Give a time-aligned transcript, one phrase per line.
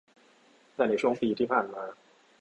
[0.75, 1.83] แต่ในช่วงปีที่ผ่านมา